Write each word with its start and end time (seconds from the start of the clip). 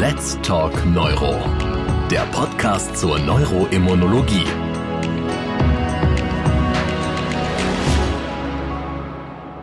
Let's 0.00 0.40
Talk 0.40 0.72
Neuro, 0.86 1.34
der 2.10 2.24
Podcast 2.32 2.96
zur 2.96 3.18
Neuroimmunologie. 3.18 4.46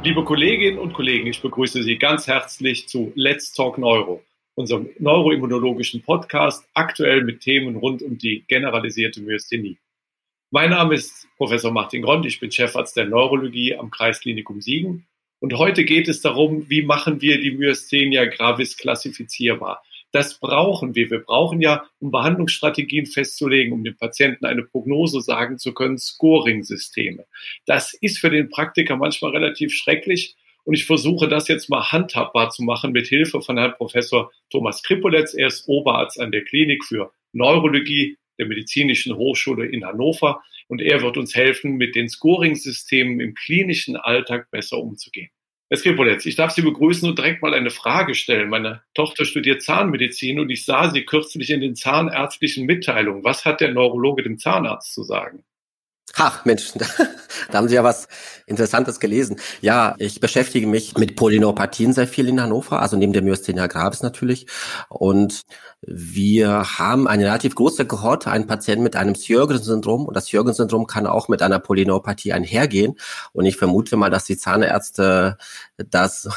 Liebe 0.04 0.24
Kolleginnen 0.24 0.78
und 0.78 0.94
Kollegen, 0.94 1.26
ich 1.26 1.42
begrüße 1.42 1.82
Sie 1.82 1.98
ganz 1.98 2.28
herzlich 2.28 2.88
zu 2.88 3.12
Let's 3.16 3.52
Talk 3.52 3.80
Neuro, 3.80 4.24
unserem 4.54 4.92
neuroimmunologischen 5.00 6.04
Podcast, 6.04 6.70
aktuell 6.76 7.24
mit 7.24 7.42
Themen 7.42 7.76
rund 7.76 8.04
um 8.04 8.20
die 8.20 8.46
generalisierte 8.48 9.22
Myasthenie. 9.22 9.80
Mein 10.52 10.70
Name 10.70 10.94
ist 10.94 11.28
Professor 11.38 11.72
Martin 11.72 12.04
Grond, 12.04 12.28
ich 12.28 12.40
bin 12.40 12.52
Chefarzt 12.52 12.96
der 12.96 13.06
Neurologie 13.06 13.76
am 13.76 13.90
Kreisklinikum 13.90 14.62
Siegen 14.62 15.08
und 15.40 15.58
heute 15.58 15.84
geht 15.84 16.08
es 16.08 16.22
darum, 16.22 16.70
wie 16.70 16.84
machen 16.84 17.22
wir 17.22 17.42
die 17.42 17.54
Myasthenia 17.58 18.26
gravis 18.26 18.78
klassifizierbar. 18.78 19.82
Das 20.12 20.40
brauchen 20.40 20.96
wir. 20.96 21.10
Wir 21.12 21.20
brauchen 21.20 21.62
ja, 21.62 21.86
um 22.00 22.12
Behandlungsstrategien 22.12 23.06
festzulegen, 23.06 23.74
um 23.74 23.84
dem 23.84 23.98
Patienten 23.98 24.46
eine 24.46 24.64
Prognose 24.64 25.22
sagen 25.22 25.58
zu 25.58 25.74
können, 25.74 25.98
Scoring-Systeme. 25.98 27.26
Das 27.66 27.94
ist 27.94 28.20
für 28.20 28.30
den 28.30 28.50
Praktiker 28.50 28.96
manchmal 28.96 29.32
relativ 29.32 29.74
schrecklich. 29.74 30.36
Und 30.64 30.74
ich 30.74 30.86
versuche 30.86 31.28
das 31.28 31.48
jetzt 31.48 31.70
mal 31.70 31.92
handhabbar 31.92 32.50
zu 32.50 32.64
machen 32.64 32.92
mit 32.92 33.08
Hilfe 33.08 33.42
von 33.42 33.58
Herrn 33.58 33.76
Professor 33.78 34.32
Thomas 34.50 34.84
Kripoletz. 34.84 35.34
Er 35.34 35.48
ist 35.48 35.68
Oberarzt 35.68 36.20
an 36.20 36.32
der 36.32 36.44
Klinik 36.44 36.84
für 36.84 37.12
Neurologie 37.32 38.18
der 38.38 38.48
Medizinischen 38.48 39.16
Hochschule 39.16 39.66
in 39.66 39.86
Hannover 39.86 40.42
und 40.68 40.82
er 40.82 41.02
wird 41.02 41.18
uns 41.18 41.36
helfen, 41.36 41.78
mit 41.78 41.96
den 41.96 42.10
Scoring-Systemen 42.10 43.20
im 43.20 43.34
klinischen 43.34 43.96
Alltag 43.96 44.52
besser 44.52 44.78
umzugehen. 44.78 45.30
Herr 45.70 45.78
Skripoletz, 45.78 46.26
ich 46.26 46.38
darf 46.38 46.52
Sie 46.52 46.62
begrüßen 46.62 47.10
und 47.10 47.18
direkt 47.18 47.42
mal 47.42 47.54
eine 47.54 47.72
Frage 47.72 48.16
stellen. 48.16 48.50
Meine 48.50 48.84
Tochter 48.94 49.26
studiert 49.26 49.62
Zahnmedizin 49.62 50.40
und 50.40 50.50
ich 50.50 50.64
sah 50.64 50.90
sie 50.90 51.04
kürzlich 51.04 51.50
in 51.50 51.60
den 51.60 51.76
zahnärztlichen 51.76 52.66
Mitteilungen. 52.66 53.26
Was 53.26 53.44
hat 53.44 53.60
der 53.60 53.74
Neurologe 53.74 54.24
dem 54.24 54.38
Zahnarzt 54.38 54.94
zu 54.94 55.04
sagen? 55.04 55.44
Ach 56.16 56.46
Mensch, 56.46 56.74
da 57.52 57.58
haben 57.58 57.68
Sie 57.68 57.76
ja 57.76 57.84
was 57.84 58.08
Interessantes 58.46 59.00
gelesen. 59.00 59.40
Ja, 59.62 59.96
ich 59.98 60.20
beschäftige 60.20 60.66
mich 60.66 60.98
mit 60.98 61.16
Polyneuropathien 61.16 61.94
sehr 61.94 62.08
viel 62.08 62.28
in 62.30 62.42
Hannover, 62.42 62.82
also 62.82 62.98
neben 62.98 63.14
der 63.14 63.22
Myasthenia 63.22 63.68
gravis 63.68 64.02
natürlich. 64.02 64.48
Und 64.90 65.42
wir 65.82 66.80
haben 66.80 67.08
eine 67.08 67.26
relativ 67.26 67.56
große 67.56 67.86
Kohorte, 67.86 68.32
einen 68.32 68.48
Patienten 68.48 68.84
mit 68.84 68.96
einem 68.96 69.16
Sjörgen-Syndrom. 69.16 70.06
Und 70.06 70.16
das 70.16 70.30
Sjörgen-Syndrom 70.30 70.88
kann 70.88 71.06
auch 71.06 71.28
mit 71.28 71.42
einer 71.42 71.60
Polyneuropathie 71.60 72.34
einhergehen. 72.34 72.96
Und 73.34 73.46
ich 73.46 73.58
vermute 73.58 73.96
mal, 73.98 74.10
dass 74.10 74.24
die 74.24 74.38
Zahnärzte 74.38 75.38
das 75.78 76.30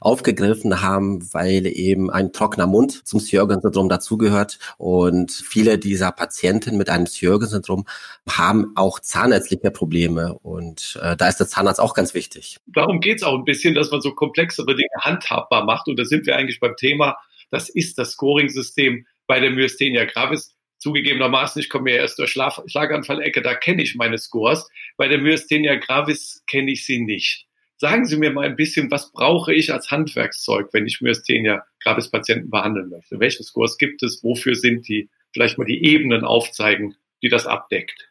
aufgegriffen 0.00 0.82
haben, 0.82 1.32
weil 1.32 1.66
eben 1.66 2.10
ein 2.10 2.32
trockener 2.32 2.66
Mund 2.66 3.06
zum 3.06 3.20
Sjörgen-Syndrom 3.20 3.88
dazugehört. 3.88 4.58
Und 4.78 5.32
viele 5.32 5.78
dieser 5.78 6.12
Patienten 6.12 6.76
mit 6.76 6.88
einem 6.88 7.06
Sjörgen-Syndrom 7.06 7.86
haben 8.28 8.72
auch 8.76 9.00
zahnärztliche 9.00 9.70
Probleme. 9.70 10.38
Und 10.42 10.98
äh, 11.02 11.16
da 11.16 11.28
ist 11.28 11.38
der 11.38 11.48
Zahnarzt 11.48 11.80
auch 11.80 11.94
ganz 11.94 12.14
wichtig. 12.14 12.58
Darum 12.66 13.00
geht 13.00 13.18
es 13.18 13.22
auch 13.22 13.34
ein 13.34 13.44
bisschen, 13.44 13.74
dass 13.74 13.90
man 13.90 14.00
so 14.00 14.14
komplexere 14.14 14.74
Dinge 14.74 14.88
handhabbar 15.00 15.64
macht. 15.64 15.88
Und 15.88 15.98
da 15.98 16.04
sind 16.04 16.26
wir 16.26 16.36
eigentlich 16.36 16.60
beim 16.60 16.76
Thema, 16.76 17.16
das 17.50 17.68
ist 17.68 17.98
das 17.98 18.12
Scoring-System 18.12 19.06
bei 19.26 19.40
der 19.40 19.50
Myasthenia 19.50 20.04
gravis. 20.04 20.54
Zugegebenermaßen, 20.78 21.60
ich 21.60 21.70
komme 21.70 21.92
ja 21.92 21.96
erst 21.98 22.18
durch 22.18 22.32
Schlaganfall-Ecke, 22.32 23.40
da 23.40 23.54
kenne 23.54 23.82
ich 23.82 23.94
meine 23.94 24.18
Scores. 24.18 24.68
Bei 24.96 25.08
der 25.08 25.18
Myasthenia 25.18 25.76
gravis 25.76 26.42
kenne 26.46 26.72
ich 26.72 26.84
sie 26.84 27.00
nicht. 27.00 27.46
Sagen 27.84 28.06
Sie 28.06 28.16
mir 28.16 28.30
mal 28.30 28.46
ein 28.46 28.56
bisschen, 28.56 28.90
was 28.90 29.12
brauche 29.12 29.52
ich 29.52 29.70
als 29.70 29.90
Handwerkszeug, 29.90 30.70
wenn 30.72 30.86
ich 30.86 31.02
Myasthenia 31.02 31.66
gravis 31.82 32.10
Patienten 32.10 32.48
behandeln 32.48 32.88
möchte? 32.88 33.20
Welche 33.20 33.44
Scores 33.44 33.76
gibt 33.76 34.02
es? 34.02 34.24
Wofür 34.24 34.54
sind 34.54 34.88
die? 34.88 35.10
Vielleicht 35.34 35.58
mal 35.58 35.66
die 35.66 35.84
Ebenen 35.84 36.24
aufzeigen, 36.24 36.94
die 37.22 37.28
das 37.28 37.44
abdeckt. 37.46 38.08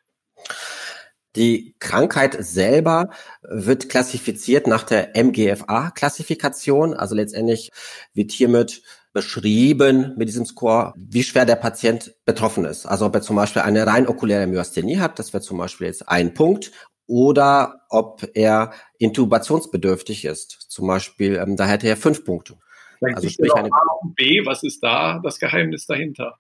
Die 1.36 1.74
Krankheit 1.80 2.38
selber 2.38 3.10
wird 3.42 3.90
klassifiziert 3.90 4.68
nach 4.68 4.84
der 4.84 5.16
MGFA-Klassifikation. 5.16 6.94
Also 6.94 7.16
letztendlich 7.16 7.72
wird 8.14 8.32
hiermit 8.32 8.84
beschrieben 9.12 10.14
mit 10.18 10.28
diesem 10.28 10.46
Score, 10.46 10.94
wie 10.96 11.24
schwer 11.24 11.46
der 11.46 11.56
Patient 11.56 12.14
betroffen 12.26 12.66
ist. 12.66 12.86
Also 12.86 13.08
ob 13.08 13.16
er 13.16 13.24
zum 13.24 13.38
Beispiel 13.38 13.64
eine 13.64 13.88
rein 13.88 14.08
okuläre 14.08 14.46
Myasthenie 14.46 15.00
hat, 15.00 15.18
das 15.18 15.34
wäre 15.34 15.42
zum 15.42 15.58
Beispiel 15.58 15.88
jetzt 15.88 16.08
ein 16.08 16.36
Punkt, 16.36 16.72
oder 17.08 17.82
ob 17.90 18.28
er 18.34 18.72
intubationsbedürftig 18.98 20.26
ist. 20.26 20.66
Zum 20.70 20.88
Beispiel, 20.88 21.36
ähm, 21.36 21.56
da 21.56 21.66
hätte 21.66 21.88
er 21.88 21.98
fünf 21.98 22.24
Punkte. 22.24 22.56
also 23.02 23.28
sprich 23.28 23.54
eine 23.54 23.70
A 23.70 23.82
und 24.02 24.16
B, 24.16 24.46
was 24.46 24.64
ist 24.64 24.82
da 24.82 25.20
das 25.22 25.38
Geheimnis 25.38 25.86
dahinter? 25.86 26.38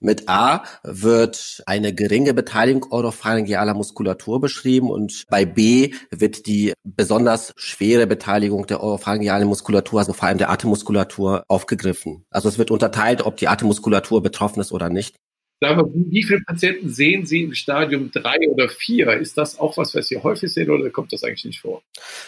Mit 0.00 0.28
A 0.28 0.62
wird 0.84 1.62
eine 1.66 1.92
geringe 1.92 2.32
Beteiligung 2.32 2.86
oropharyngealer 2.90 3.74
Muskulatur 3.74 4.40
beschrieben 4.40 4.90
und 4.90 5.24
bei 5.28 5.44
B 5.44 5.94
wird 6.10 6.46
die 6.46 6.74
besonders 6.84 7.52
schwere 7.56 8.06
Beteiligung 8.06 8.66
der 8.68 8.82
oropharyngealen 8.82 9.48
Muskulatur, 9.48 9.98
also 9.98 10.12
vor 10.12 10.28
allem 10.28 10.38
der 10.38 10.50
Atemmuskulatur, 10.50 11.42
aufgegriffen. 11.48 12.24
Also 12.30 12.48
es 12.48 12.58
wird 12.58 12.70
unterteilt, 12.70 13.26
ob 13.26 13.36
die 13.36 13.48
Atemmuskulatur 13.48 14.22
betroffen 14.22 14.60
ist 14.60 14.70
oder 14.70 14.88
nicht. 14.90 15.16
Sagen 15.60 15.78
wir, 15.78 16.12
wie 16.12 16.22
viele 16.22 16.40
Patienten 16.40 16.90
sehen 16.90 17.24
Sie 17.24 17.42
im 17.42 17.54
Stadium 17.54 18.10
drei 18.10 18.36
oder 18.48 18.68
vier? 18.68 19.14
Ist 19.14 19.38
das 19.38 19.58
auch 19.58 19.78
was, 19.78 19.94
was 19.94 20.08
Sie 20.08 20.18
häufig 20.18 20.52
sehen 20.52 20.68
oder 20.68 20.90
kommt 20.90 21.12
das 21.14 21.24
eigentlich 21.24 21.46
nicht 21.46 21.60
vor? 21.60 21.82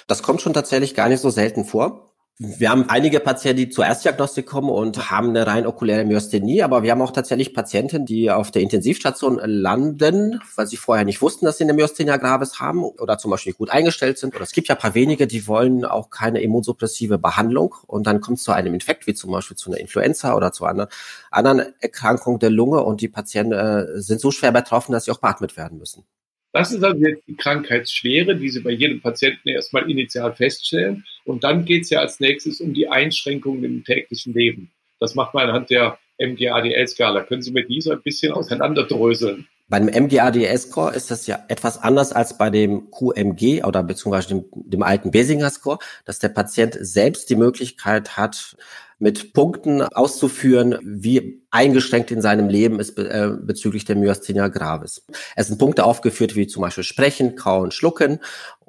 Das 0.07 0.23
kommt 0.23 0.41
schon 0.41 0.55
tatsächlich 0.55 0.95
gar 0.95 1.11
nicht 1.11 1.21
so 1.21 1.29
selten 1.29 1.67
vor. 1.67 2.08
Wir 2.41 2.71
haben 2.71 2.89
einige 2.89 3.19
Patienten, 3.19 3.57
die 3.57 3.69
zur 3.69 3.85
Erstdiagnostik 3.85 4.47
kommen 4.47 4.71
und 4.71 5.11
haben 5.11 5.31
eine 5.31 5.45
rein 5.49 5.67
okuläre 5.67 6.05
Myasthenie, 6.05 6.63
aber 6.63 6.85
wir 6.85 6.93
haben 6.93 7.03
auch 7.03 7.11
tatsächlich 7.11 7.53
Patienten, 7.53 8.07
die 8.07 8.31
auf 8.31 8.53
der 8.53 8.63
Intensivstation 8.63 9.41
landen, 9.43 10.39
weil 10.55 10.69
sie 10.69 10.77
vorher 10.77 11.05
nicht 11.05 11.21
wussten, 11.21 11.47
dass 11.47 11.59
sie 11.59 11.65
eine 11.65 11.73
Myasthenia 11.73 12.17
gravis 12.17 12.61
haben 12.61 12.85
oder 12.85 13.19
zum 13.19 13.33
Beispiel 13.33 13.55
gut 13.55 13.71
eingestellt 13.71 14.19
sind. 14.19 14.37
Oder 14.37 14.45
es 14.45 14.53
gibt 14.53 14.69
ja 14.69 14.77
ein 14.77 14.81
paar 14.81 14.95
wenige, 14.95 15.27
die 15.27 15.49
wollen 15.49 15.85
auch 15.85 16.11
keine 16.11 16.41
immunsuppressive 16.41 17.19
Behandlung 17.19 17.75
und 17.89 18.07
dann 18.07 18.21
kommt 18.21 18.39
es 18.39 18.45
zu 18.45 18.53
einem 18.53 18.73
Infekt, 18.73 19.09
wie 19.09 19.15
zum 19.15 19.33
Beispiel 19.33 19.57
zu 19.57 19.73
einer 19.73 19.81
Influenza 19.81 20.37
oder 20.37 20.53
zu 20.53 20.65
einer 20.65 20.87
anderen 21.33 21.75
Erkrankung 21.81 22.39
der 22.39 22.51
Lunge 22.51 22.85
und 22.85 23.01
die 23.01 23.09
Patienten 23.09 23.53
äh, 23.53 24.01
sind 24.01 24.21
so 24.21 24.31
schwer 24.31 24.53
betroffen, 24.53 24.93
dass 24.93 25.07
sie 25.07 25.11
auch 25.11 25.19
beatmet 25.19 25.57
werden 25.57 25.77
müssen. 25.77 26.05
Das 26.53 26.73
ist 26.73 26.83
also 26.83 27.05
jetzt 27.05 27.27
die 27.27 27.37
Krankheitsschwere, 27.37 28.37
die 28.37 28.49
Sie 28.49 28.61
bei 28.61 28.71
jedem 28.71 29.01
Patienten 29.01 29.49
erstmal 29.49 29.91
initial 29.91 30.33
feststellen. 30.33 31.05
Und 31.25 31.45
dann 31.45 31.65
geht 31.65 31.83
es 31.83 31.91
ja 31.91 32.01
als 32.01 32.21
nächstes 32.21 32.61
um 32.61 32.73
die 32.73 32.89
Einschränkungen 32.89 33.65
im 33.65 33.85
täglichen 33.85 34.33
Leben. 34.33 34.71
Das 34.99 35.15
macht 35.15 35.35
man 35.35 35.49
anhand 35.49 35.71
der 35.71 35.99
MGADL-Skala. 36.19 37.23
Können 37.25 37.43
Sie 37.43 37.53
mir 37.53 37.65
diese 37.65 37.93
ein 37.93 38.03
bisschen 38.03 38.33
auseinanderdröseln? 38.33 39.47
Beim 39.69 39.87
MGADL-Score 39.87 40.95
ist 40.95 41.11
das 41.11 41.27
ja 41.27 41.45
etwas 41.49 41.77
anders 41.83 42.13
als 42.13 42.39
bei 42.39 42.49
dem 42.49 42.91
QMG 42.91 43.65
oder 43.65 43.83
beziehungsweise 43.83 44.29
dem, 44.29 44.45
dem 44.55 44.83
alten 44.83 45.11
Basinger-Score, 45.11 45.79
dass 46.05 46.19
der 46.19 46.31
Patient 46.31 46.77
selbst 46.81 47.29
die 47.29 47.37
Möglichkeit 47.37 48.17
hat, 48.17 48.57
mit 48.99 49.33
Punkten 49.33 49.83
auszuführen, 49.83 50.79
wie 50.83 51.43
eingeschränkt 51.51 52.11
in 52.11 52.21
seinem 52.21 52.49
Leben 52.49 52.81
ist 52.81 52.99
äh, 52.99 53.31
bezüglich 53.41 53.85
der 53.85 53.97
Myasthenia 53.97 54.49
gravis. 54.49 55.05
Es 55.37 55.47
sind 55.47 55.59
Punkte 55.59 55.85
aufgeführt 55.85 56.35
wie 56.35 56.47
zum 56.47 56.63
Beispiel 56.63 56.85
Sprechen, 56.85 57.37
Kauen, 57.37 57.71
Schlucken. 57.71 58.19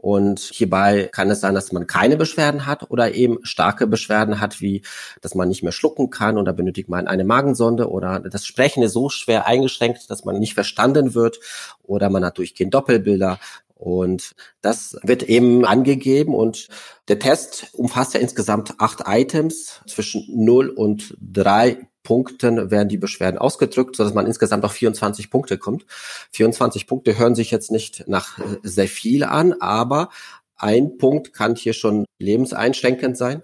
Und 0.02 0.40
hierbei 0.40 1.10
kann 1.12 1.30
es 1.30 1.42
sein, 1.42 1.56
dass 1.56 1.72
man 1.72 1.86
keine 1.86 2.16
Beschwerden 2.16 2.66
hat 2.66 2.90
oder 2.90 3.14
eben 3.14 3.40
starke 3.44 3.86
Beschwerden 3.86 4.40
hat, 4.40 4.62
wie 4.62 4.82
dass 5.22 5.36
man 5.36 5.50
nicht 5.50 5.62
mehr 5.62 5.72
schlucken 5.72 6.10
kann 6.10 6.38
oder 6.38 6.54
benötigt 6.54 6.88
man 6.88 7.08
eine 7.08 7.26
Magensonde 7.26 7.90
oder 7.90 8.20
das 8.20 8.46
Sprechen 8.46 8.82
ist 8.84 8.94
so 8.94 9.10
schwer 9.10 9.46
eingeschränkt, 9.46 10.10
dass 10.10 10.24
man 10.24 10.40
nicht 10.40 10.54
verstanden 10.54 11.14
wird 11.16 11.40
oder 11.84 12.10
man 12.10 12.24
hat 12.24 12.38
durchgehend 12.38 12.74
Doppelbilder 12.74 13.40
und 13.80 14.36
das 14.62 14.98
wird 15.04 15.24
eben 15.24 15.64
angegeben 15.64 16.36
und 16.36 16.68
der 17.08 17.18
Test 17.18 17.70
umfasst 17.72 18.14
ja 18.14 18.20
insgesamt 18.20 18.74
acht 18.78 19.04
Items. 19.08 19.80
Zwischen 19.88 20.26
0 20.28 20.68
und 20.68 21.16
3 21.22 21.88
Punkten 22.04 22.72
werden 22.72 22.90
die 22.90 22.98
Beschwerden 22.98 23.38
ausgedrückt, 23.38 23.96
sodass 23.96 24.14
man 24.14 24.26
insgesamt 24.26 24.66
auf 24.66 24.74
24 24.74 25.32
Punkte 25.32 25.58
kommt. 25.58 25.86
24 26.32 26.88
Punkte 26.88 27.18
hören 27.18 27.36
sich 27.36 27.52
jetzt 27.52 27.72
nicht 27.72 28.06
nach 28.10 28.38
äh, 28.40 28.58
sehr 28.64 28.90
viel 28.90 29.24
an, 29.24 29.54
aber 29.62 30.10
ein 30.58 30.98
Punkt 30.98 31.32
kann 31.32 31.56
hier 31.56 31.72
schon 31.72 32.04
lebenseinschränkend 32.18 33.16
sein. 33.16 33.44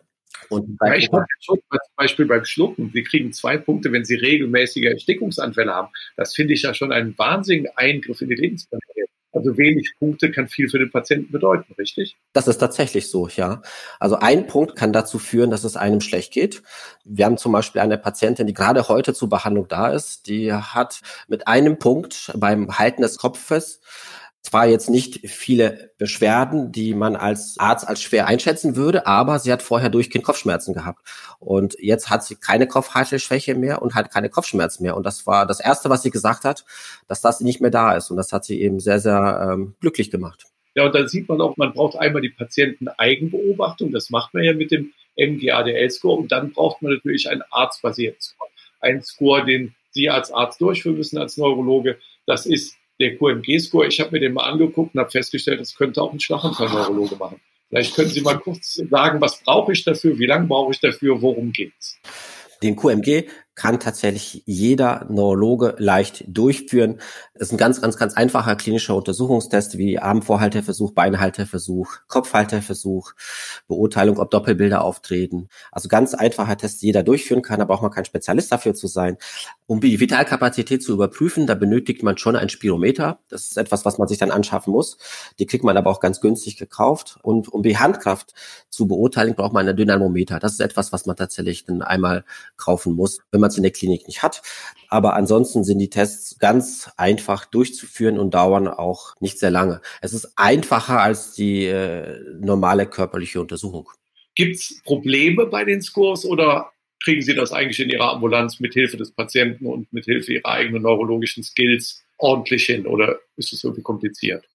Und 0.49 0.77
ja, 0.85 0.95
ich 0.95 1.05
schon 1.39 1.59
zum 1.69 1.95
Beispiel 1.95 2.25
beim 2.25 2.43
Schlucken, 2.43 2.91
Sie 2.93 3.03
kriegen 3.03 3.31
zwei 3.31 3.57
Punkte, 3.57 3.93
wenn 3.93 4.03
Sie 4.03 4.15
regelmäßige 4.15 4.83
Erstickungsanfälle 4.83 5.73
haben. 5.73 5.93
Das 6.17 6.35
finde 6.35 6.55
ich 6.55 6.63
ja 6.63 6.73
schon 6.73 6.91
einen 6.91 7.17
wahnsinnigen 7.17 7.69
Eingriff 7.77 8.21
in 8.21 8.27
die 8.27 8.35
Lebensqualität. 8.35 9.04
Also 9.35 9.57
wenig 9.57 9.95
Punkte 9.99 10.31
kann 10.31 10.47
viel 10.47 10.69
für 10.69 10.79
den 10.79 10.89
Patienten 10.89 11.29
bedeuten, 11.29 11.73
richtig? 11.77 12.15
Das 12.31 12.47
ist 12.47 12.57
tatsächlich 12.57 13.09
so, 13.09 13.27
ja. 13.27 13.61
Also 13.99 14.15
ein 14.15 14.47
Punkt 14.47 14.77
kann 14.77 14.93
dazu 14.93 15.19
führen, 15.19 15.51
dass 15.51 15.65
es 15.65 15.75
einem 15.75 15.99
schlecht 15.99 16.31
geht. 16.31 16.63
Wir 17.03 17.25
haben 17.25 17.37
zum 17.37 17.51
Beispiel 17.51 17.81
eine 17.81 17.97
Patientin, 17.97 18.47
die 18.47 18.53
gerade 18.53 18.87
heute 18.87 19.13
zur 19.13 19.27
Behandlung 19.27 19.67
da 19.67 19.89
ist, 19.89 20.27
die 20.27 20.53
hat 20.53 21.01
mit 21.27 21.49
einem 21.49 21.77
Punkt 21.79 22.31
beim 22.37 22.79
Halten 22.79 23.01
des 23.01 23.17
Kopfes 23.17 23.81
zwar 24.45 24.67
jetzt 24.67 24.89
nicht 24.89 25.27
viele 25.29 25.91
Beschwerden, 25.97 26.71
die 26.71 26.93
man 26.93 27.15
als 27.15 27.55
Arzt 27.57 27.87
als 27.87 28.01
schwer 28.01 28.27
einschätzen 28.27 28.75
würde, 28.75 29.07
aber 29.07 29.39
sie 29.39 29.51
hat 29.51 29.61
vorher 29.61 29.89
durchgehend 29.89 30.23
Kopfschmerzen 30.23 30.73
gehabt. 30.73 30.99
Und 31.39 31.75
jetzt 31.79 32.09
hat 32.09 32.23
sie 32.23 32.35
keine 32.35 32.67
Kopfhalteschwäche 32.67 33.55
mehr 33.55 33.81
und 33.81 33.95
hat 33.95 34.11
keine 34.11 34.29
Kopfschmerzen 34.29 34.83
mehr. 34.83 34.95
Und 34.95 35.05
das 35.05 35.25
war 35.25 35.45
das 35.45 35.59
Erste, 35.59 35.89
was 35.89 36.03
sie 36.03 36.11
gesagt 36.11 36.45
hat, 36.45 36.65
dass 37.07 37.21
das 37.21 37.41
nicht 37.41 37.59
mehr 37.59 37.71
da 37.71 37.95
ist. 37.95 38.11
Und 38.11 38.17
das 38.17 38.31
hat 38.31 38.45
sie 38.45 38.61
eben 38.61 38.79
sehr, 38.79 38.99
sehr 38.99 39.49
ähm, 39.51 39.75
glücklich 39.81 40.11
gemacht. 40.11 40.45
Ja, 40.75 40.85
und 40.85 40.93
dann 40.93 41.07
sieht 41.07 41.27
man 41.27 41.41
auch, 41.41 41.57
man 41.57 41.73
braucht 41.73 41.97
einmal 41.97 42.21
die 42.21 42.29
Patienten-Eigenbeobachtung. 42.29 43.91
Das 43.91 44.09
macht 44.09 44.33
man 44.33 44.43
ja 44.43 44.53
mit 44.53 44.71
dem 44.71 44.91
MGADL-Score. 45.17 46.17
Und 46.17 46.31
dann 46.31 46.51
braucht 46.51 46.81
man 46.81 46.93
natürlich 46.93 47.29
einen 47.29 47.43
arztbasierten 47.49 48.21
Score. 48.21 48.49
Einen 48.81 49.01
Score, 49.01 49.45
den 49.45 49.73
Sie 49.91 50.09
als 50.09 50.31
Arzt 50.31 50.59
durchführen 50.59 50.97
müssen, 50.97 51.17
als 51.17 51.37
Neurologe. 51.37 51.97
Das 52.25 52.45
ist 52.45 52.75
der 52.99 53.17
QMG-Score, 53.17 53.87
ich 53.87 53.99
habe 53.99 54.11
mir 54.11 54.19
den 54.19 54.33
mal 54.33 54.49
angeguckt 54.49 54.95
und 54.95 54.99
habe 54.99 55.11
festgestellt, 55.11 55.59
das 55.59 55.75
könnte 55.75 56.01
auch 56.01 56.13
ein 56.13 56.19
Schlaganfallneurologe 56.19 57.15
machen. 57.15 57.41
Vielleicht 57.69 57.95
können 57.95 58.09
Sie 58.09 58.21
mal 58.21 58.37
kurz 58.37 58.75
sagen, 58.75 59.19
was 59.21 59.41
brauche 59.43 59.73
ich 59.73 59.83
dafür, 59.83 60.17
wie 60.17 60.27
lange 60.27 60.47
brauche 60.47 60.71
ich 60.71 60.79
dafür, 60.79 61.21
worum 61.21 61.51
geht's? 61.51 61.97
Den 62.61 62.75
QMG 62.75 63.25
kann 63.55 63.79
tatsächlich 63.79 64.43
jeder 64.45 65.05
Neurologe 65.09 65.75
leicht 65.77 66.25
durchführen. 66.27 66.99
Es 67.33 67.47
ist 67.47 67.53
ein 67.53 67.57
ganz, 67.57 67.81
ganz, 67.81 67.97
ganz 67.97 68.13
einfacher 68.13 68.55
klinischer 68.57 68.95
Untersuchungstest 68.95 69.77
wie 69.77 69.97
Armvorhalteversuch, 69.97 70.91
Beinhalteversuch, 70.91 71.95
Kopfhalteversuch, 72.07 73.13
Beurteilung, 73.67 74.19
ob 74.19 74.29
Doppelbilder 74.29 74.83
auftreten. 74.83 75.47
Also 75.71 75.87
ganz 75.87 76.13
einfacher 76.13 76.57
Test, 76.57 76.81
jeder 76.81 77.03
durchführen 77.03 77.41
kann, 77.41 77.59
da 77.59 77.65
braucht 77.65 77.81
man 77.81 77.91
kein 77.91 78.05
Spezialist 78.05 78.51
dafür 78.51 78.73
zu 78.73 78.87
sein. 78.87 79.17
Um 79.67 79.79
die 79.79 79.99
Vitalkapazität 79.99 80.83
zu 80.83 80.93
überprüfen, 80.93 81.47
da 81.47 81.55
benötigt 81.55 82.03
man 82.03 82.17
schon 82.17 82.35
ein 82.35 82.49
Spirometer. 82.49 83.19
Das 83.29 83.45
ist 83.45 83.57
etwas, 83.57 83.85
was 83.85 83.97
man 83.97 84.07
sich 84.09 84.17
dann 84.17 84.31
anschaffen 84.31 84.73
muss. 84.73 84.97
Die 85.39 85.45
kriegt 85.45 85.63
man 85.63 85.77
aber 85.77 85.89
auch 85.89 86.01
ganz 86.01 86.19
günstig 86.19 86.57
gekauft. 86.57 87.17
Und 87.23 87.47
um 87.47 87.63
die 87.63 87.77
Handkraft 87.77 88.33
zu 88.69 88.87
beurteilen, 88.87 89.33
braucht 89.33 89.53
man 89.53 89.67
ein 89.67 89.75
Dynamometer. 89.77 90.39
Das 90.39 90.51
ist 90.51 90.59
etwas, 90.59 90.91
was 90.91 91.05
man 91.05 91.15
tatsächlich 91.15 91.65
dann 91.65 91.81
einmal 91.81 92.25
kaufen 92.57 92.93
muss, 92.93 93.21
wenn 93.31 93.44
man 93.45 93.51
es 93.51 93.57
in 93.57 93.63
der 93.63 93.71
Klinik 93.71 94.07
nicht 94.07 94.23
hat. 94.23 94.41
Aber 94.89 95.13
ansonsten 95.13 95.63
sind 95.63 95.79
die 95.79 95.89
Tests 95.89 96.39
ganz 96.39 96.89
einfach 96.97 97.45
durchzuführen 97.45 98.17
und 98.17 98.33
dauern 98.33 98.67
auch 98.67 99.13
nicht 99.19 99.39
sehr 99.39 99.51
lange. 99.51 99.81
Es 100.01 100.13
ist 100.13 100.33
einfacher 100.35 101.01
als 101.01 101.33
die 101.33 101.65
äh, 101.65 102.19
normale 102.39 102.85
körperliche 102.87 103.39
Untersuchung. 103.39 103.89
Gibt 104.35 104.55
es 104.55 104.81
Probleme 104.83 105.45
bei 105.45 105.63
den 105.63 105.81
Scores 105.81 106.25
oder 106.25 106.71
kriegen 107.03 107.21
Sie 107.21 107.35
das 107.35 107.51
eigentlich 107.51 107.79
in 107.79 107.89
Ihrer 107.89 108.13
Ambulanz 108.13 108.59
mit 108.59 108.73
Hilfe 108.73 108.97
des 108.97 109.11
Patienten 109.11 109.67
und 109.67 109.91
mit 109.93 110.05
Hilfe 110.05 110.33
Ihrer 110.33 110.45
eigenen 110.45 110.81
neurologischen 110.81 111.43
Skills 111.43 112.03
ordentlich 112.17 112.65
hin 112.65 112.87
oder 112.87 113.19
ist 113.37 113.53
es 113.53 113.63
irgendwie 113.63 113.83
kompliziert? 113.83 114.45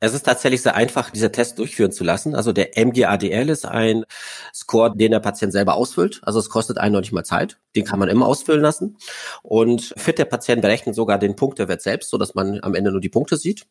Es 0.00 0.14
ist 0.14 0.24
tatsächlich 0.24 0.62
sehr 0.62 0.74
einfach, 0.74 1.10
diese 1.10 1.32
Test 1.32 1.58
durchführen 1.58 1.92
zu 1.92 2.04
lassen. 2.04 2.34
Also 2.34 2.52
der 2.52 2.70
MGADL 2.76 3.48
ist 3.48 3.66
ein 3.66 4.04
Score, 4.54 4.96
den 4.96 5.10
der 5.10 5.20
Patient 5.20 5.52
selber 5.52 5.74
ausfüllt. 5.74 6.20
Also 6.22 6.38
es 6.38 6.50
kostet 6.50 6.78
einen 6.78 6.92
noch 6.92 7.00
nicht 7.00 7.12
mal 7.12 7.24
Zeit. 7.24 7.58
Den 7.76 7.84
kann 7.84 7.98
man 7.98 8.08
immer 8.08 8.26
ausfüllen 8.26 8.62
lassen. 8.62 8.96
Und 9.42 9.94
fit 9.96 10.18
der 10.18 10.24
Patient 10.24 10.62
berechnet 10.62 10.94
sogar 10.94 11.18
den 11.18 11.36
Punktewert 11.36 11.82
selbst, 11.82 12.10
so 12.10 12.18
dass 12.18 12.34
man 12.34 12.60
am 12.62 12.74
Ende 12.74 12.92
nur 12.92 13.00
die 13.00 13.08
Punkte 13.08 13.36
sieht. 13.36 13.66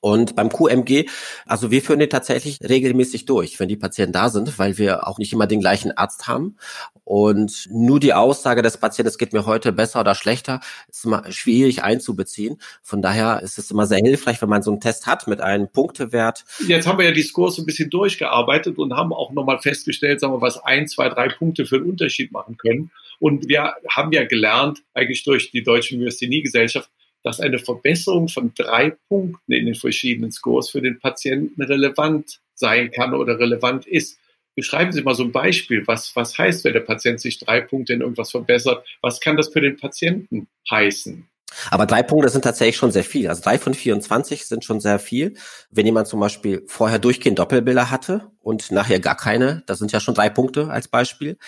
Und 0.00 0.34
beim 0.34 0.48
QMG, 0.48 1.08
also 1.46 1.70
wir 1.70 1.82
führen 1.82 1.98
den 1.98 2.08
tatsächlich 2.08 2.58
regelmäßig 2.66 3.26
durch, 3.26 3.60
wenn 3.60 3.68
die 3.68 3.76
Patienten 3.76 4.12
da 4.12 4.30
sind, 4.30 4.58
weil 4.58 4.78
wir 4.78 5.06
auch 5.06 5.18
nicht 5.18 5.32
immer 5.32 5.46
den 5.46 5.60
gleichen 5.60 5.92
Arzt 5.96 6.26
haben. 6.26 6.56
Und 7.04 7.68
nur 7.70 8.00
die 8.00 8.14
Aussage 8.14 8.62
des 8.62 8.78
Patienten, 8.78 9.08
es 9.08 9.18
geht 9.18 9.32
mir 9.32 9.44
heute 9.44 9.72
besser 9.72 10.00
oder 10.00 10.14
schlechter, 10.14 10.60
ist 10.88 11.04
immer 11.04 11.30
schwierig 11.30 11.82
einzubeziehen. 11.82 12.56
Von 12.82 13.02
daher 13.02 13.42
ist 13.42 13.58
es 13.58 13.70
immer 13.70 13.86
sehr 13.86 13.98
hilfreich, 13.98 14.40
wenn 14.40 14.48
man 14.48 14.62
so 14.62 14.70
einen 14.70 14.80
Test 14.80 15.06
hat 15.06 15.26
mit 15.26 15.40
einem 15.40 15.68
Punktewert. 15.68 16.44
Jetzt 16.66 16.86
haben 16.86 16.98
wir 16.98 17.06
ja 17.06 17.12
die 17.12 17.22
Scores 17.22 17.58
ein 17.58 17.66
bisschen 17.66 17.90
durchgearbeitet 17.90 18.78
und 18.78 18.94
haben 18.94 19.12
auch 19.12 19.32
nochmal 19.32 19.58
festgestellt, 19.58 20.20
sagen 20.20 20.32
wir, 20.32 20.40
was 20.40 20.62
ein, 20.62 20.88
zwei, 20.88 21.08
drei 21.08 21.28
Punkte 21.28 21.66
für 21.66 21.76
einen 21.76 21.90
Unterschied 21.90 22.32
machen 22.32 22.56
können. 22.56 22.90
Und 23.18 23.48
wir 23.48 23.74
haben 23.90 24.12
ja 24.12 24.24
gelernt, 24.24 24.80
eigentlich 24.94 25.24
durch 25.24 25.50
die 25.50 25.62
Deutsche 25.62 25.96
Myasthenie-Gesellschaft, 25.96 26.90
dass 27.22 27.40
eine 27.40 27.58
Verbesserung 27.58 28.28
von 28.28 28.52
drei 28.54 28.96
Punkten 29.08 29.52
in 29.52 29.66
den 29.66 29.74
verschiedenen 29.74 30.32
Scores 30.32 30.70
für 30.70 30.80
den 30.80 30.98
Patienten 30.98 31.62
relevant 31.62 32.40
sein 32.54 32.90
kann 32.90 33.14
oder 33.14 33.38
relevant 33.38 33.86
ist. 33.86 34.18
Beschreiben 34.54 34.92
Sie 34.92 35.02
mal 35.02 35.14
so 35.14 35.24
ein 35.24 35.32
Beispiel. 35.32 35.86
Was, 35.86 36.14
was 36.16 36.36
heißt, 36.36 36.64
wenn 36.64 36.72
der 36.72 36.80
Patient 36.80 37.20
sich 37.20 37.38
drei 37.38 37.60
Punkte 37.60 37.94
in 37.94 38.00
irgendwas 38.00 38.30
verbessert? 38.30 38.86
Was 39.00 39.20
kann 39.20 39.36
das 39.36 39.48
für 39.48 39.60
den 39.60 39.76
Patienten 39.76 40.48
heißen? 40.70 41.26
Aber 41.70 41.86
drei 41.86 42.02
Punkte 42.02 42.28
sind 42.28 42.42
tatsächlich 42.42 42.76
schon 42.76 42.92
sehr 42.92 43.04
viel. 43.04 43.28
Also 43.28 43.42
drei 43.42 43.58
von 43.58 43.74
24 43.74 44.46
sind 44.46 44.64
schon 44.64 44.80
sehr 44.80 44.98
viel. 44.98 45.34
Wenn 45.70 45.86
jemand 45.86 46.08
zum 46.08 46.20
Beispiel 46.20 46.62
vorher 46.66 46.98
durchgehend 46.98 47.38
Doppelbilder 47.38 47.90
hatte 47.90 48.30
und 48.40 48.70
nachher 48.70 49.00
gar 49.00 49.16
keine, 49.16 49.62
das 49.66 49.78
sind 49.78 49.92
ja 49.92 50.00
schon 50.00 50.14
drei 50.14 50.30
Punkte 50.30 50.70
als 50.70 50.88
Beispiel. 50.88 51.38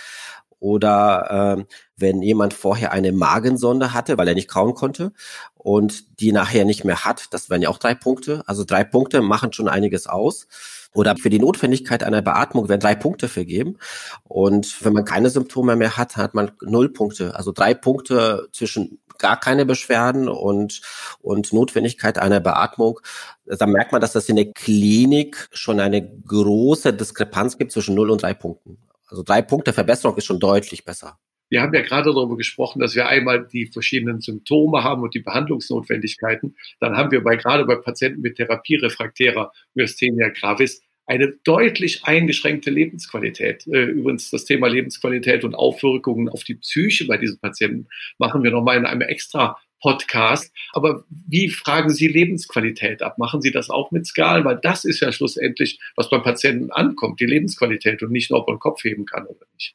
Oder 0.62 1.56
ähm, 1.58 1.66
wenn 1.96 2.22
jemand 2.22 2.54
vorher 2.54 2.92
eine 2.92 3.10
Magensonde 3.10 3.92
hatte, 3.92 4.16
weil 4.16 4.28
er 4.28 4.36
nicht 4.36 4.48
kauen 4.48 4.74
konnte 4.74 5.12
und 5.54 6.20
die 6.20 6.30
nachher 6.30 6.64
nicht 6.64 6.84
mehr 6.84 7.04
hat, 7.04 7.34
das 7.34 7.50
wären 7.50 7.62
ja 7.62 7.68
auch 7.68 7.78
drei 7.78 7.96
Punkte. 7.96 8.44
Also 8.46 8.62
drei 8.62 8.84
Punkte 8.84 9.22
machen 9.22 9.52
schon 9.52 9.66
einiges 9.66 10.06
aus. 10.06 10.46
Oder 10.94 11.16
für 11.16 11.30
die 11.30 11.40
Notwendigkeit 11.40 12.04
einer 12.04 12.22
Beatmung 12.22 12.68
werden 12.68 12.80
drei 12.80 12.94
Punkte 12.94 13.28
vergeben. 13.28 13.76
Und 14.22 14.84
wenn 14.84 14.92
man 14.92 15.04
keine 15.04 15.30
Symptome 15.30 15.74
mehr 15.74 15.96
hat, 15.96 16.16
hat 16.16 16.34
man 16.34 16.52
null 16.60 16.92
Punkte. 16.92 17.34
Also 17.34 17.50
drei 17.50 17.74
Punkte 17.74 18.48
zwischen 18.52 19.00
gar 19.18 19.40
keine 19.40 19.66
Beschwerden 19.66 20.28
und, 20.28 20.80
und 21.22 21.52
Notwendigkeit 21.52 22.18
einer 22.18 22.38
Beatmung. 22.38 23.00
Da 23.46 23.66
merkt 23.66 23.90
man, 23.90 24.00
dass 24.00 24.12
das 24.12 24.28
in 24.28 24.36
der 24.36 24.52
Klinik 24.52 25.48
schon 25.52 25.80
eine 25.80 26.08
große 26.08 26.92
Diskrepanz 26.92 27.58
gibt 27.58 27.72
zwischen 27.72 27.96
null 27.96 28.10
und 28.10 28.22
drei 28.22 28.34
Punkten. 28.34 28.78
Also 29.12 29.22
drei 29.22 29.42
Punkte 29.42 29.74
Verbesserung 29.74 30.16
ist 30.16 30.24
schon 30.24 30.40
deutlich 30.40 30.86
besser. 30.86 31.18
Wir 31.50 31.60
haben 31.60 31.74
ja 31.74 31.82
gerade 31.82 32.14
darüber 32.14 32.34
gesprochen, 32.38 32.80
dass 32.80 32.94
wir 32.94 33.08
einmal 33.08 33.46
die 33.46 33.66
verschiedenen 33.66 34.22
Symptome 34.22 34.82
haben 34.82 35.02
und 35.02 35.14
die 35.14 35.20
Behandlungsnotwendigkeiten. 35.20 36.56
Dann 36.80 36.96
haben 36.96 37.10
wir 37.10 37.22
bei, 37.22 37.36
gerade 37.36 37.66
bei 37.66 37.76
Patienten 37.76 38.22
mit 38.22 38.36
therapierefraktärer 38.36 39.52
Myasthenia 39.74 40.30
gravis 40.30 40.80
eine 41.04 41.34
deutlich 41.44 42.04
eingeschränkte 42.04 42.70
Lebensqualität. 42.70 43.66
Äh, 43.66 43.82
übrigens 43.82 44.30
das 44.30 44.46
Thema 44.46 44.68
Lebensqualität 44.68 45.44
und 45.44 45.54
Aufwirkungen 45.54 46.30
auf 46.30 46.42
die 46.42 46.54
Psyche 46.54 47.06
bei 47.06 47.18
diesen 47.18 47.38
Patienten 47.38 47.88
machen 48.16 48.42
wir 48.42 48.50
nochmal 48.50 48.78
in 48.78 48.86
einem 48.86 49.02
extra 49.02 49.58
Podcast. 49.82 50.52
Aber 50.72 51.04
wie 51.08 51.50
fragen 51.50 51.90
Sie 51.90 52.08
Lebensqualität 52.08 53.02
ab? 53.02 53.18
Machen 53.18 53.42
Sie 53.42 53.50
das 53.50 53.68
auch 53.68 53.90
mit 53.90 54.06
Skalen? 54.06 54.44
Weil 54.44 54.58
das 54.62 54.84
ist 54.84 55.00
ja 55.00 55.12
schlussendlich, 55.12 55.80
was 55.96 56.08
beim 56.08 56.22
Patienten 56.22 56.70
ankommt, 56.70 57.20
die 57.20 57.26
Lebensqualität 57.26 58.02
und 58.02 58.12
nicht 58.12 58.30
nur, 58.30 58.40
ob 58.40 58.46
den 58.46 58.58
Kopf 58.58 58.82
heben 58.84 59.04
kann 59.04 59.26
oder 59.26 59.46
nicht. 59.52 59.74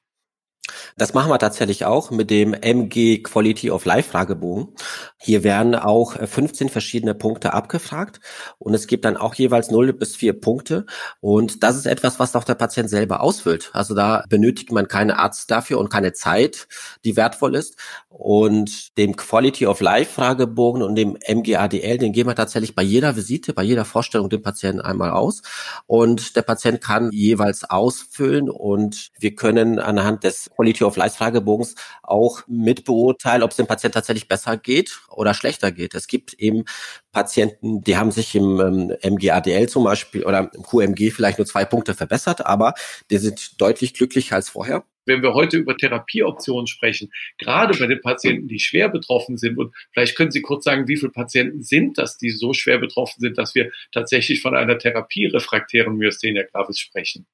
Das 0.97 1.13
machen 1.13 1.29
wir 1.29 1.37
tatsächlich 1.37 1.85
auch 1.85 2.09
mit 2.09 2.29
dem 2.29 2.53
MG 2.53 3.19
Quality 3.19 3.69
of 3.69 3.85
Life 3.85 4.09
Fragebogen. 4.09 4.69
Hier 5.27 5.43
werden 5.43 5.75
auch 5.75 6.13
15 6.13 6.69
verschiedene 6.69 7.13
Punkte 7.13 7.53
abgefragt 7.53 8.21
und 8.59 8.73
es 8.73 8.87
gibt 8.87 9.03
dann 9.03 9.17
auch 9.17 9.35
jeweils 9.35 9.69
0 9.69 9.91
bis 9.91 10.15
4 10.15 10.39
Punkte 10.39 10.85
und 11.19 11.63
das 11.63 11.75
ist 11.75 11.85
etwas, 11.85 12.17
was 12.17 12.33
auch 12.37 12.45
der 12.45 12.55
Patient 12.55 12.89
selber 12.89 13.19
ausfüllt. 13.19 13.69
Also 13.73 13.93
da 13.93 14.23
benötigt 14.29 14.71
man 14.71 14.87
keinen 14.87 15.11
Arzt 15.11 15.51
dafür 15.51 15.79
und 15.79 15.89
keine 15.89 16.13
Zeit, 16.13 16.69
die 17.03 17.17
wertvoll 17.17 17.55
ist 17.55 17.75
und 18.07 18.97
dem 18.97 19.17
Quality 19.17 19.67
of 19.67 19.81
Life 19.81 20.13
Fragebogen 20.13 20.81
und 20.81 20.95
dem 20.95 21.17
MGADL, 21.27 21.97
den 21.97 22.13
geben 22.13 22.29
wir 22.29 22.35
tatsächlich 22.35 22.73
bei 22.73 22.83
jeder 22.83 23.17
Visite, 23.17 23.51
bei 23.51 23.63
jeder 23.63 23.83
Vorstellung 23.83 24.29
dem 24.29 24.41
Patienten 24.41 24.79
einmal 24.79 25.11
aus 25.11 25.41
und 25.87 26.37
der 26.37 26.43
Patient 26.43 26.79
kann 26.79 27.11
jeweils 27.11 27.69
ausfüllen 27.69 28.49
und 28.49 29.09
wir 29.19 29.35
können 29.35 29.77
anhand 29.79 30.23
des 30.23 30.49
Quality 30.55 30.85
of 30.85 30.95
Life 30.95 31.17
Fragebogens 31.17 31.75
auch 32.01 32.43
mit 32.47 32.85
beurteilen, 32.85 33.43
ob 33.43 33.51
es 33.51 33.57
dem 33.57 33.67
Patienten 33.67 33.95
tatsächlich 33.95 34.29
besser 34.29 34.55
geht 34.55 35.01
oder 35.17 35.33
schlechter 35.33 35.71
geht. 35.71 35.95
Es 35.95 36.07
gibt 36.07 36.33
eben 36.35 36.63
Patienten, 37.11 37.81
die 37.81 37.97
haben 37.97 38.11
sich 38.11 38.35
im 38.35 38.59
ähm, 38.59 39.13
MGADL 39.13 39.67
zum 39.67 39.83
Beispiel 39.83 40.23
oder 40.23 40.51
im 40.53 40.63
QMG 40.63 41.11
vielleicht 41.11 41.39
nur 41.39 41.47
zwei 41.47 41.65
Punkte 41.65 41.93
verbessert, 41.93 42.45
aber 42.45 42.73
die 43.09 43.17
sind 43.17 43.59
deutlich 43.59 43.93
glücklicher 43.93 44.35
als 44.35 44.49
vorher 44.49 44.83
wenn 45.07 45.23
wir 45.23 45.33
heute 45.33 45.57
über 45.57 45.75
Therapieoptionen 45.75 46.67
sprechen, 46.67 47.11
gerade 47.37 47.77
bei 47.79 47.87
den 47.87 48.01
Patienten, 48.01 48.47
die 48.47 48.59
schwer 48.59 48.89
betroffen 48.89 49.37
sind, 49.37 49.57
und 49.57 49.73
vielleicht 49.93 50.17
können 50.17 50.31
Sie 50.31 50.41
kurz 50.41 50.65
sagen, 50.65 50.87
wie 50.87 50.97
viele 50.97 51.11
Patienten 51.11 51.63
sind 51.63 51.97
das, 51.97 52.17
die 52.17 52.29
so 52.29 52.53
schwer 52.53 52.77
betroffen 52.77 53.21
sind, 53.21 53.37
dass 53.37 53.55
wir 53.55 53.71
tatsächlich 53.93 54.41
von 54.41 54.53
einer 54.53 54.77
therapierefraktären 54.77 55.95
Myasthenia 55.95 56.43
gravis 56.43 56.79
sprechen? 56.79 57.25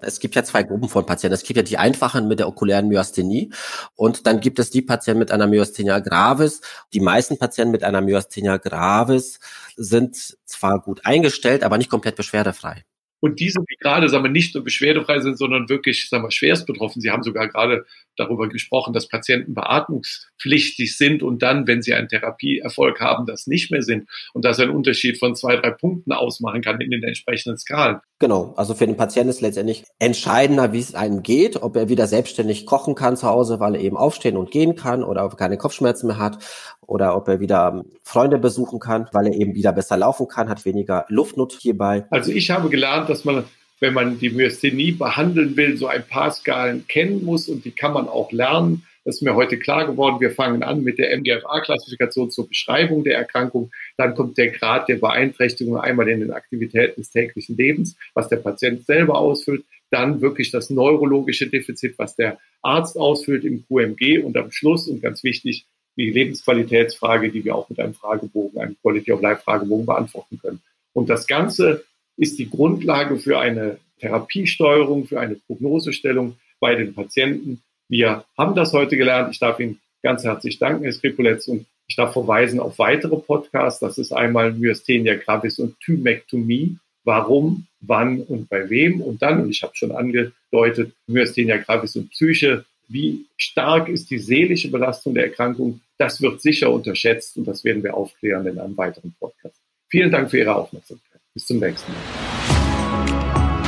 Es 0.00 0.20
gibt 0.20 0.34
ja 0.34 0.44
zwei 0.44 0.62
Gruppen 0.62 0.88
von 0.88 1.06
Patienten. 1.06 1.34
Es 1.34 1.42
gibt 1.42 1.56
ja 1.56 1.62
die 1.62 1.78
einfachen 1.78 2.28
mit 2.28 2.38
der 2.38 2.48
okulären 2.48 2.88
Myasthenie 2.88 3.52
und 3.94 4.26
dann 4.26 4.40
gibt 4.40 4.58
es 4.58 4.70
die 4.70 4.82
Patienten 4.82 5.18
mit 5.18 5.30
einer 5.30 5.46
Myasthenia 5.46 6.00
gravis. 6.00 6.60
Die 6.92 7.00
meisten 7.00 7.38
Patienten 7.38 7.72
mit 7.72 7.84
einer 7.84 8.00
Myasthenia 8.00 8.56
gravis 8.56 9.40
sind 9.76 10.36
zwar 10.44 10.80
gut 10.80 11.04
eingestellt, 11.04 11.62
aber 11.62 11.78
nicht 11.78 11.90
komplett 11.90 12.16
beschwerdefrei. 12.16 12.84
Und 13.20 13.38
diese, 13.38 13.60
die 13.70 13.76
gerade, 13.76 14.08
sagen 14.08 14.24
wir, 14.24 14.30
nicht 14.30 14.54
nur 14.54 14.64
beschwerdefrei 14.64 15.20
sind, 15.20 15.36
sondern 15.36 15.68
wirklich, 15.68 16.08
sagen 16.08 16.24
wir, 16.24 16.30
schwerst 16.30 16.66
betroffen. 16.66 17.02
Sie 17.02 17.10
haben 17.10 17.22
sogar 17.22 17.48
gerade 17.48 17.84
darüber 18.20 18.48
gesprochen, 18.48 18.92
dass 18.92 19.08
Patienten 19.08 19.54
beatmungspflichtig 19.54 20.96
sind 20.96 21.22
und 21.22 21.42
dann, 21.42 21.66
wenn 21.66 21.82
sie 21.82 21.94
einen 21.94 22.08
Therapieerfolg 22.08 23.00
haben, 23.00 23.26
das 23.26 23.46
nicht 23.46 23.70
mehr 23.70 23.82
sind 23.82 24.08
und 24.34 24.44
dass 24.44 24.60
ein 24.60 24.70
Unterschied 24.70 25.18
von 25.18 25.34
zwei, 25.34 25.56
drei 25.56 25.70
Punkten 25.70 26.12
ausmachen 26.12 26.62
kann 26.62 26.80
in 26.80 26.90
den 26.90 27.02
entsprechenden 27.02 27.58
Skalen. 27.58 28.00
Genau, 28.18 28.52
also 28.56 28.74
für 28.74 28.86
den 28.86 28.96
Patienten 28.96 29.30
ist 29.30 29.40
letztendlich 29.40 29.84
entscheidender, 29.98 30.72
wie 30.72 30.80
es 30.80 30.94
einem 30.94 31.22
geht, 31.22 31.62
ob 31.62 31.76
er 31.76 31.88
wieder 31.88 32.06
selbstständig 32.06 32.66
kochen 32.66 32.94
kann 32.94 33.16
zu 33.16 33.26
Hause, 33.26 33.60
weil 33.60 33.74
er 33.74 33.80
eben 33.80 33.96
aufstehen 33.96 34.36
und 34.36 34.50
gehen 34.50 34.76
kann 34.76 35.02
oder 35.02 35.24
ob 35.24 35.32
er 35.32 35.36
keine 35.36 35.56
Kopfschmerzen 35.56 36.06
mehr 36.06 36.18
hat 36.18 36.38
oder 36.86 37.16
ob 37.16 37.28
er 37.28 37.40
wieder 37.40 37.82
Freunde 38.02 38.38
besuchen 38.38 38.78
kann, 38.78 39.08
weil 39.12 39.28
er 39.28 39.34
eben 39.34 39.54
wieder 39.54 39.72
besser 39.72 39.96
laufen 39.96 40.28
kann, 40.28 40.48
hat 40.48 40.64
weniger 40.66 41.06
Luftnot 41.08 41.56
hierbei. 41.60 42.06
Also 42.10 42.30
ich 42.32 42.50
habe 42.50 42.68
gelernt, 42.68 43.08
dass 43.08 43.24
man 43.24 43.44
wenn 43.80 43.94
man 43.94 44.18
die 44.18 44.30
Myasthenie 44.30 44.92
behandeln 44.92 45.56
will, 45.56 45.76
so 45.76 45.86
ein 45.86 46.06
paar 46.06 46.30
Skalen 46.30 46.86
kennen 46.86 47.24
muss 47.24 47.48
und 47.48 47.64
die 47.64 47.72
kann 47.72 47.94
man 47.94 48.08
auch 48.08 48.30
lernen. 48.30 48.84
Das 49.04 49.16
ist 49.16 49.22
mir 49.22 49.34
heute 49.34 49.58
klar 49.58 49.86
geworden. 49.86 50.20
Wir 50.20 50.30
fangen 50.30 50.62
an 50.62 50.84
mit 50.84 50.98
der 50.98 51.16
MGFA-Klassifikation 51.16 52.30
zur 52.30 52.46
Beschreibung 52.48 53.02
der 53.02 53.16
Erkrankung. 53.16 53.70
Dann 53.96 54.14
kommt 54.14 54.36
der 54.36 54.50
Grad 54.50 54.88
der 54.88 54.96
Beeinträchtigung 54.96 55.78
einmal 55.78 56.08
in 56.08 56.20
den 56.20 56.32
Aktivitäten 56.32 57.00
des 57.00 57.10
täglichen 57.10 57.56
Lebens, 57.56 57.96
was 58.12 58.28
der 58.28 58.36
Patient 58.36 58.84
selber 58.84 59.18
ausfüllt. 59.18 59.64
Dann 59.90 60.20
wirklich 60.20 60.50
das 60.50 60.68
neurologische 60.68 61.48
Defizit, 61.48 61.98
was 61.98 62.14
der 62.14 62.38
Arzt 62.60 62.98
ausfüllt 62.98 63.44
im 63.44 63.64
QMG. 63.66 64.22
Und 64.22 64.36
am 64.36 64.52
Schluss, 64.52 64.86
und 64.86 65.00
ganz 65.00 65.24
wichtig, 65.24 65.64
die 65.96 66.10
Lebensqualitätsfrage, 66.10 67.30
die 67.30 67.44
wir 67.44 67.54
auch 67.54 67.68
mit 67.70 67.80
einem 67.80 67.94
Fragebogen, 67.94 68.60
einem 68.60 68.76
Quality 68.82 69.12
of 69.12 69.22
Life 69.22 69.42
Fragebogen 69.42 69.86
beantworten 69.86 70.38
können. 70.40 70.60
Und 70.92 71.08
das 71.08 71.26
Ganze 71.26 71.84
ist 72.20 72.38
die 72.38 72.50
Grundlage 72.50 73.18
für 73.18 73.38
eine 73.38 73.78
Therapiesteuerung, 73.98 75.06
für 75.06 75.18
eine 75.18 75.36
Prognosestellung 75.36 76.36
bei 76.60 76.74
den 76.74 76.94
Patienten. 76.94 77.62
Wir 77.88 78.24
haben 78.36 78.54
das 78.54 78.72
heute 78.74 78.96
gelernt. 78.96 79.32
Ich 79.32 79.40
darf 79.40 79.58
Ihnen 79.58 79.80
ganz 80.02 80.22
herzlich 80.22 80.58
danken, 80.58 80.84
Herr 80.84 80.92
Skripuletz, 80.92 81.48
und 81.48 81.66
ich 81.88 81.96
darf 81.96 82.12
verweisen 82.12 82.60
auf 82.60 82.78
weitere 82.78 83.16
Podcasts. 83.16 83.80
Das 83.80 83.98
ist 83.98 84.12
einmal 84.12 84.52
Myasthenia 84.52 85.16
gravis 85.16 85.58
und 85.58 85.80
Thymektomie. 85.80 86.76
Warum, 87.04 87.66
wann 87.80 88.20
und 88.20 88.48
bei 88.50 88.68
wem? 88.68 89.00
Und 89.00 89.22
dann, 89.22 89.42
und 89.42 89.50
ich 89.50 89.62
habe 89.62 89.74
schon 89.74 89.90
angedeutet, 89.90 90.92
Myasthenia 91.06 91.56
gravis 91.56 91.96
und 91.96 92.10
Psyche. 92.10 92.66
Wie 92.86 93.24
stark 93.38 93.88
ist 93.88 94.10
die 94.10 94.18
seelische 94.18 94.70
Belastung 94.70 95.14
der 95.14 95.24
Erkrankung? 95.24 95.80
Das 95.96 96.20
wird 96.20 96.42
sicher 96.42 96.70
unterschätzt 96.70 97.36
und 97.38 97.46
das 97.46 97.64
werden 97.64 97.82
wir 97.82 97.94
aufklären 97.94 98.46
in 98.46 98.58
einem 98.58 98.76
weiteren 98.76 99.14
Podcast. 99.18 99.56
Vielen 99.88 100.10
Dank 100.10 100.30
für 100.30 100.38
Ihre 100.38 100.54
Aufmerksamkeit. 100.54 101.09
Bis 101.34 101.46
zum 101.46 101.60
nächsten 101.60 101.92
Mal. 101.92 102.00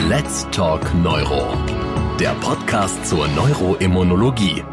Let's 0.09 0.49
Talk 0.51 0.93
Neuro. 0.97 1.57
Der 2.19 2.35
Podcast 2.41 3.07
zur 3.07 3.29
Neuroimmunologie 3.29 4.65